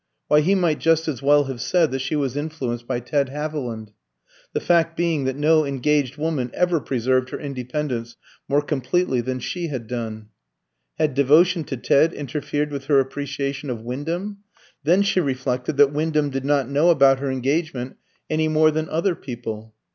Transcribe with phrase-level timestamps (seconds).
[0.29, 3.89] Why, he might just as well have said that she was influenced by Ted Haviland;
[4.51, 8.15] the fact being that no engaged woman ever preserved her independence
[8.49, 10.29] more completely than she had done.
[10.97, 14.39] Had devotion to Ted interfered with her appreciation of Wyndham?
[14.83, 17.95] Then she reflected that Wyndham did not know about her engagement
[18.27, 19.75] any more than other people.